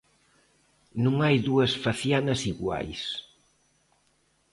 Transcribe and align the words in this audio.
Non 1.03 1.15
hai 1.23 1.37
dúas 1.47 1.71
facianas 1.83 2.41
iguais. 2.51 3.01